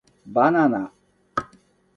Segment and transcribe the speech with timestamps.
[0.25, 0.91] ばなな